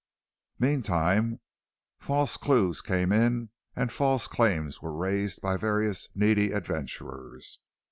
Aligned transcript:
Meantime, 0.57 1.39
false 1.99 2.35
clues 2.35 2.81
came 2.81 3.11
in 3.11 3.51
and 3.75 3.91
false 3.91 4.25
claims 4.27 4.81
were 4.81 4.97
raised 4.97 5.39
by 5.43 5.55
various 5.55 6.09
needy 6.15 6.51
adventurers. 6.53 7.59